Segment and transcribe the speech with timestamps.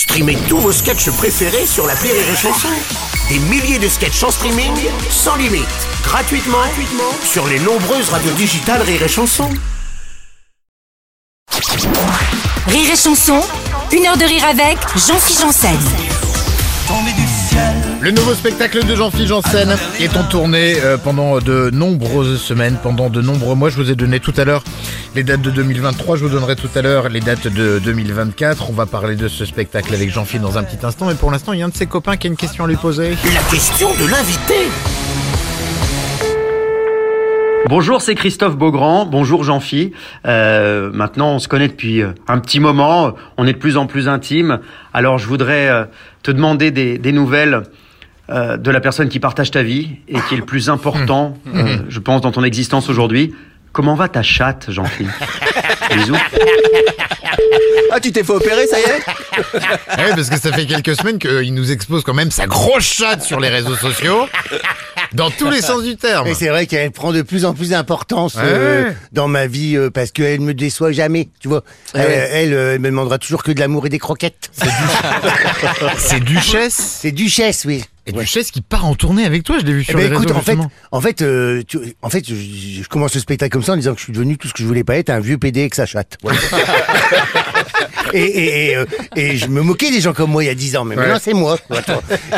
[0.00, 2.68] Streamez tous vos sketchs préférés sur la Rire et Chanson.
[3.28, 4.72] Des milliers de sketchs en streaming,
[5.10, 5.66] sans limite,
[6.02, 9.50] gratuitement, gratuitement sur les nombreuses radios digitales Rire et Chanson.
[12.66, 13.42] Rire et chanson,
[13.92, 15.78] une heure de rire avec Jean-Philippe Janssen.
[18.02, 23.10] Le nouveau spectacle de Jean-Philippe Janssen est en tournée euh, pendant de nombreuses semaines, pendant
[23.10, 23.68] de nombreux mois.
[23.68, 24.64] Je vous ai donné tout à l'heure
[25.14, 28.70] les dates de 2023, je vous donnerai tout à l'heure les dates de 2024.
[28.70, 31.52] On va parler de ce spectacle avec Jean-Philippe dans un petit instant, mais pour l'instant,
[31.52, 33.10] il y a un de ses copains qui a une question à lui poser.
[33.34, 34.54] La question de l'invité.
[37.68, 39.04] Bonjour, c'est Christophe Beaugrand.
[39.04, 39.92] Bonjour Jean-Phi.
[40.26, 43.12] Euh, maintenant, on se connaît depuis euh, un petit moment.
[43.36, 44.60] On est de plus en plus intime.
[44.94, 45.86] Alors, je voudrais
[46.22, 47.64] te demander des, des nouvelles
[48.30, 51.78] euh, de la personne qui partage ta vie et qui est le plus important, euh,
[51.88, 53.34] je pense, dans ton existence aujourd'hui.
[53.72, 55.06] Comment va ta chatte, Jean-Phi
[55.94, 56.16] Bisous.
[57.92, 59.98] Ah, tu t'es fait opérer, ça y est?
[60.02, 63.22] Ouais, parce que ça fait quelques semaines qu'il nous expose quand même sa grosse chatte
[63.22, 64.28] sur les réseaux sociaux,
[65.12, 66.26] dans tous les sens du terme.
[66.28, 68.96] Et c'est vrai qu'elle prend de plus en plus d'importance euh, Ouais.
[69.12, 71.62] dans ma vie euh, parce qu'elle me déçoit jamais, tu vois.
[71.94, 72.00] Ouais.
[72.00, 74.50] Euh, elle, euh, elle me demandera toujours que de l'amour et des croquettes.
[75.98, 76.98] C'est Duchesse?
[77.00, 77.84] C'est Duchesse, oui.
[78.06, 80.14] Et Duchesse qui part en tournée avec toi, je l'ai vu Eh sur ben les
[80.16, 80.58] écoute, réseaux en fait,
[80.90, 83.92] en fait, euh, tu- en fait, je, je commence le spectacle comme ça en disant
[83.92, 85.74] que je suis devenu tout ce que je voulais pas être, un vieux PD avec
[85.74, 86.16] sa chatte.
[88.12, 88.84] et, et, et, euh,
[89.16, 91.18] et je me moquais des gens comme moi il y a 10 ans, mais maintenant
[91.20, 91.58] c'est moi.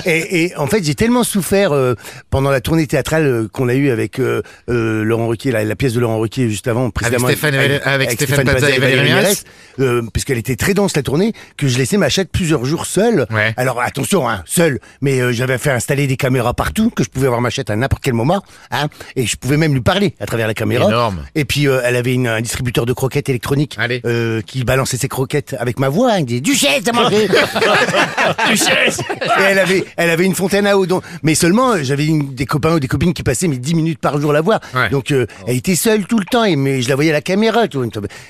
[0.06, 1.94] Et, et en fait, j'ai tellement souffert euh,
[2.30, 4.20] pendant la tournée théâtrale euh, qu'on a eue avec
[4.68, 8.48] Laurent Ruquier, la, pièce de Laurent Ruquier juste avant, précédemment Stéphane et Valérie- avec Stéphane
[8.48, 9.44] et Valérie Mérès.
[9.80, 12.86] euh, parce qu'elle était très dense la tournée, que je laissais ma chatte plusieurs jours
[12.86, 13.26] seule.
[13.30, 13.54] Ouais.
[13.56, 17.28] Alors attention, hein, seule, mais euh, j'avais fait installer des caméras partout, que je pouvais
[17.28, 20.26] voir ma chatte à n'importe quel moment, hein, et je pouvais même lui parler à
[20.26, 20.86] travers la caméra.
[20.86, 21.24] Énorme.
[21.34, 25.08] Et puis euh, elle avait une, un distributeur de croquettes électroniques euh, qui balançait ses
[25.08, 27.28] croquettes avec ma voix, il disait Duchesse à manger
[28.50, 29.00] Duchesse
[29.38, 32.34] Et elle avait, elle avait une fontaine à eau, donc, mais seulement euh, j'avais une-
[32.34, 34.60] des copains ou des copines qui passaient mais 10 minutes par jour la voir.
[34.74, 34.90] Ouais.
[34.90, 37.20] Donc euh, elle était seule tout le temps, et mais je la voyais à la
[37.20, 37.68] caméra.
[37.68, 37.86] tu vois.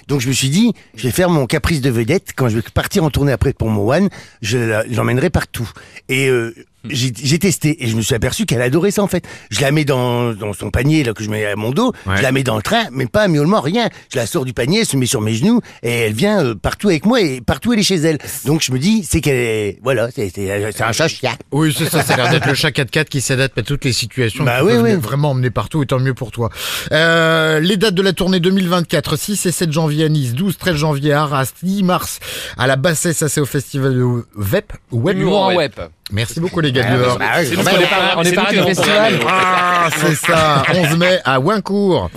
[0.08, 2.62] Donc je me suis dit, je vais faire mon caprice de vedette quand je vais
[2.74, 4.08] partir en tournée après pour mon One,
[4.42, 5.68] je la- je l'emmènerai partout.
[6.08, 6.54] Et euh,
[6.88, 9.24] j'ai testé et je me suis aperçu qu'elle adorait ça en fait.
[9.50, 12.16] Je la mets dans, dans son panier là que je mets à mon dos, Ouais.
[12.16, 13.88] je la mets dans le train, mais pas miaulement rien.
[14.12, 16.54] Je la sors du panier, elle se met sur mes genoux et elle vient euh,
[16.54, 18.18] partout avec moi et partout elle est chez elle.
[18.44, 21.32] Donc je me dis, c'est qu'elle est, voilà, c'est un chat chien.
[21.52, 23.92] Oui, c'est ça, ça a l'air d'être le chat 4x4 qui s'adapte à toutes les
[23.92, 24.44] situations.
[24.44, 24.94] Bah oui, oui.
[24.94, 26.50] Vraiment emmener partout, et tant mieux pour toi.
[26.92, 30.76] Euh, les dates de la tournée 2024, 6 et 7 janvier à Nice, 12, 13
[30.76, 32.18] janvier à Arras, 10 mars
[32.58, 35.22] à la Bassesse, ça c'est au festival de VEP, Web.
[35.26, 35.72] En web.
[36.10, 37.18] Merci beaucoup les gars de dehors.
[37.18, 39.20] Bah ouais, C'est nous, on est pas, on est pas du festival.
[39.28, 42.10] Ah, c'est ça, 11 mai à Wincourt.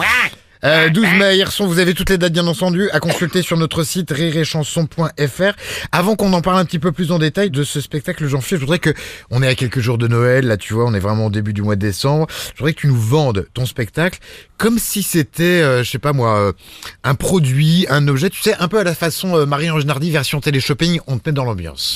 [0.63, 3.56] Euh, 12 mai, hier sont, vous avez toutes les dates bien entendu à consulter sur
[3.56, 5.53] notre site rireetchanson.fr.
[5.91, 8.66] Avant qu'on en parle un petit peu plus en détail de ce spectacle Jean-Philippe, je
[8.66, 8.90] voudrais que,
[9.29, 11.53] on est à quelques jours de Noël, là tu vois, on est vraiment au début
[11.53, 12.25] du mois de décembre.
[12.53, 14.18] Je voudrais que tu nous vendes ton spectacle
[14.57, 16.51] comme si c'était, euh, je sais pas moi, euh,
[17.03, 20.40] un produit, un objet, tu sais, un peu à la façon euh, Marie-Ange Nardi version
[20.41, 21.95] télé-shopping, on te met dans l'ambiance.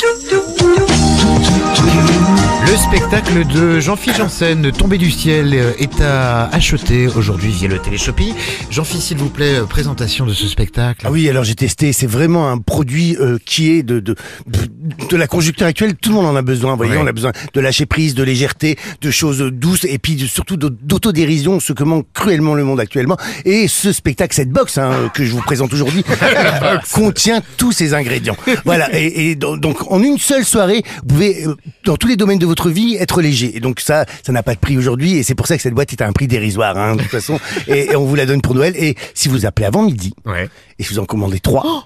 [2.92, 7.78] Le spectacle de Jean-Philippe Janssen, Tombé du ciel, euh, est à acheter aujourd'hui via le
[7.80, 8.34] téléshopping.
[8.72, 11.06] Jean-Philippe, s'il vous plaît, euh, présentation de ce spectacle.
[11.08, 11.94] Ah oui, alors j'ai testé.
[11.94, 14.16] C'est vraiment un produit euh, qui est de, de
[14.48, 15.94] de la conjoncture actuelle.
[15.96, 16.72] Tout le monde en a besoin.
[16.72, 17.00] Vous voyez, Ouais.
[17.04, 20.58] on a besoin de lâcher prise, de légèreté, de choses douces et puis de- surtout
[20.58, 23.18] d'autodérision, ce que manque cruellement le monde actuellement.
[23.46, 26.04] Et ce spectacle, cette box hein, que je vous présente aujourd'hui,
[26.94, 28.36] contient tous ces ingrédients.
[28.66, 28.90] Voilà.
[28.98, 31.46] Et, et do- donc en une seule soirée, vous pouvez
[31.86, 33.56] dans tous les domaines de votre vie être léger.
[33.56, 35.74] Et donc ça, ça n'a pas de prix aujourd'hui et c'est pour ça que cette
[35.74, 37.40] boîte est à un prix dérisoire, hein, de toute façon.
[37.68, 38.74] et, on vous la donne pour Noël.
[38.76, 40.14] Et si vous appelez avant midi
[40.78, 41.82] et si vous en commandez trois, oh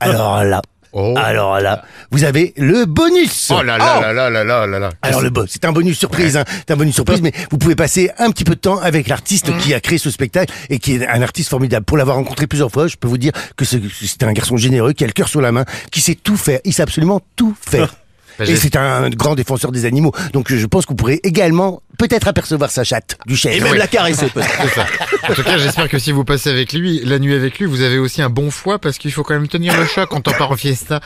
[0.00, 0.62] alors là.
[0.92, 1.14] Oh.
[1.16, 3.52] Alors là, vous avez le bonus.
[3.54, 4.90] Oh là là là là là là là là.
[5.02, 6.40] Alors le bonus, c'est un bonus surprise, ouais.
[6.40, 9.06] Hein, c'est un bonus surprise, mais vous pouvez passer un petit peu de temps avec
[9.06, 9.74] l'artiste qui mmh.
[9.74, 11.86] a créé ce spectacle et qui est un artiste formidable.
[11.86, 15.04] Pour l'avoir rencontré plusieurs fois, je peux vous dire que c'est un garçon généreux qui
[15.04, 17.94] a le cœur sur la main, qui sait tout faire, il sait absolument tout faire.
[18.40, 20.12] Bah, Et c'est un grand défenseur des animaux.
[20.32, 23.54] Donc je pense que vous pourrez également peut-être apercevoir sa chatte, du chef.
[23.54, 24.48] Et même la caresser, peut-être.
[24.62, 24.86] C'est ça.
[25.28, 27.82] En tout cas, j'espère que si vous passez avec lui, la nuit avec lui, vous
[27.82, 30.32] avez aussi un bon foie parce qu'il faut quand même tenir le chat quand on
[30.32, 31.00] part en fiesta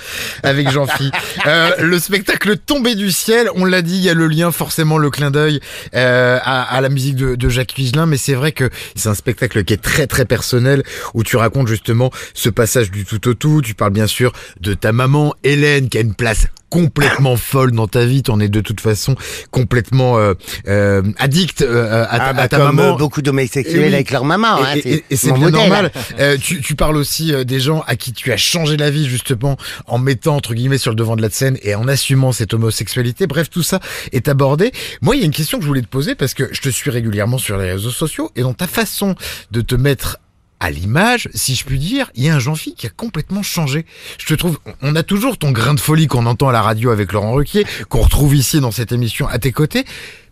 [0.44, 1.10] avec Jean-Phi.
[1.46, 4.96] Euh, le spectacle Tombé du ciel, on l'a dit, il y a le lien, forcément
[4.96, 5.58] le clin d'œil
[5.96, 9.14] euh, à, à la musique de, de Jacques Higelin, mais c'est vrai que c'est un
[9.14, 13.34] spectacle qui est très très personnel où tu racontes justement ce passage du tout au
[13.34, 13.60] tout.
[13.62, 17.86] Tu parles bien sûr de ta maman Hélène qui a une place complètement folle dans
[17.86, 19.14] ta vie, t'en es de toute façon
[19.50, 20.34] complètement euh,
[20.66, 22.94] euh, addict euh, à, ta- Ah, bah, à ta comme maman.
[22.94, 23.94] euh, beaucoup Et d'homosexuels oui.
[23.94, 24.56] avec leur maman.
[24.62, 25.60] hein, Et- et, et c'est bien modèle.
[25.60, 25.92] normal.
[26.18, 29.06] Euh, tu, tu parles aussi euh, des gens à qui tu as changé la vie
[29.08, 29.56] justement
[29.86, 33.26] en mettant entre guillemets sur le devant de la scène et en assumant cette homosexualité.
[33.26, 33.78] Bref, tout ça
[34.12, 34.72] est abordé.
[35.00, 36.68] Moi, il y a une question que je voulais te poser parce que je te
[36.70, 39.14] suis régulièrement sur les réseaux sociaux et dans ta façon
[39.52, 40.18] de te mettre
[40.64, 43.84] à l'image, si je puis dire, il y a un Jean-Philippe qui a complètement changé.
[44.18, 46.90] Je te trouve, on a toujours ton grain de folie qu'on entend à la radio
[46.90, 49.84] avec Laurent Ruquier, qu'on retrouve ici dans cette émission à tes côtés.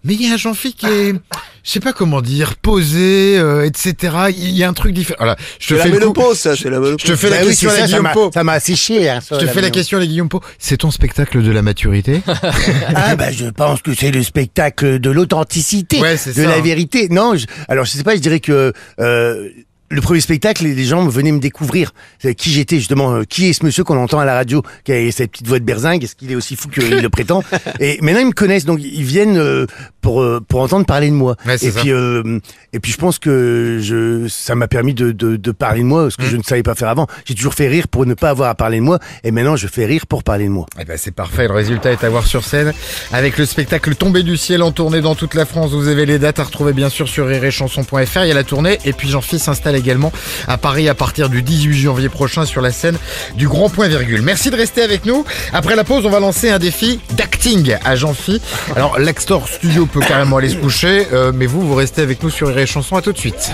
[0.05, 3.65] Mais il y a un Jean-Philippe qui est, je sais pas comment dire, posé, euh,
[3.65, 4.17] etc.
[4.37, 5.19] Il y a un truc différent.
[5.21, 5.95] Voilà, je te la fais coup.
[6.01, 7.05] ménopause, ça, c'est la Je ménopause.
[7.09, 8.31] te fais la Bah question à la Guillaume m'a- Po.
[8.35, 9.09] Ça m'a asséché.
[9.09, 10.41] Hein, Je te fais la question à la Guillaume Po.
[10.59, 12.21] C'est ton spectacle de la maturité?
[12.97, 16.57] Ah bah je pense que c'est le spectacle de l'authenticité, Ouais, c'est de ça, la
[16.57, 16.61] hein.
[16.63, 17.09] vérité.
[17.09, 19.49] Non, je- alors je sais pas, je dirais que euh,
[19.93, 21.93] le premier spectacle, les gens venaient me découvrir
[22.37, 25.13] qui j'étais justement, euh, qui est ce monsieur qu'on entend à la radio, qui a
[25.13, 27.45] cette petite voix de berzingue, est-ce qu'il est aussi fou qu'il le prétend
[27.79, 29.67] Et maintenant ils me connaissent, donc ils viennent euh,
[30.01, 31.37] pour euh, pour entendre parler de moi.
[31.45, 31.81] Ouais, et ça.
[31.81, 32.39] puis euh,
[32.73, 36.11] et puis je pense que je ça m'a permis de, de de parler de moi,
[36.11, 36.25] ce Mmh.
[36.25, 37.07] que je ne savais pas faire avant.
[37.25, 39.67] J'ai toujours fait rire pour ne pas avoir à parler de moi, et maintenant je
[39.67, 40.67] fais rire pour parler de moi.
[40.81, 42.73] Eh ben c'est parfait, le résultat est à voir sur scène
[43.13, 45.73] avec le spectacle Tombé du ciel en tournée dans toute la France.
[45.73, 48.79] Vous avez les dates à retrouver bien sûr sur rirechanson.fr, il y a la tournée
[48.85, 50.13] et puis Jean-Philippe s'installe également
[50.49, 52.97] à Paris à partir du 18 janvier prochain sur la scène
[53.37, 54.23] du Grand Point Virgule.
[54.23, 55.25] Merci de rester avec nous.
[55.53, 58.43] Après la pause, on va lancer un défi d'acting à Jean-Philippe.
[58.77, 62.31] Alors l'Axtor Studio peut carrément aller se coucher, euh, mais vous, vous restez avec nous
[62.31, 62.97] sur Rire et Chanson.
[62.97, 63.53] À tout de suite.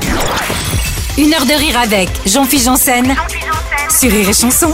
[1.16, 3.16] Une heure de rire avec Jean-Philippe Janssen
[3.90, 4.72] sur Rire et Chanson.